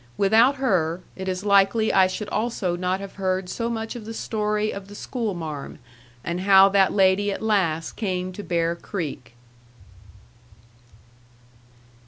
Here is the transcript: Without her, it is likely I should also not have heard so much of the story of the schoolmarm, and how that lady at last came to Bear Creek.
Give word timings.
Without 0.17 0.55
her, 0.55 1.01
it 1.15 1.29
is 1.29 1.45
likely 1.45 1.93
I 1.93 2.07
should 2.07 2.27
also 2.29 2.75
not 2.75 2.99
have 3.01 3.17
heard 3.21 3.49
so 3.49 3.69
much 3.69 3.95
of 3.95 4.05
the 4.05 4.15
story 4.15 4.71
of 4.73 4.87
the 4.87 4.95
schoolmarm, 4.95 5.77
and 6.23 6.41
how 6.41 6.69
that 6.69 6.91
lady 6.91 7.31
at 7.31 7.43
last 7.43 7.91
came 7.91 8.31
to 8.33 8.41
Bear 8.41 8.75
Creek. 8.75 9.35